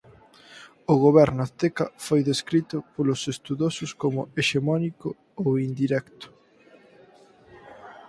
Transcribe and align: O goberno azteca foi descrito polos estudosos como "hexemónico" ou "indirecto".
O 0.93 0.95
goberno 1.05 1.41
azteca 1.43 1.85
foi 2.05 2.21
descrito 2.31 2.77
polos 2.93 3.21
estudosos 3.33 3.91
como 4.01 4.21
"hexemónico" 4.39 5.09
ou 5.43 5.51
"indirecto". 5.67 6.27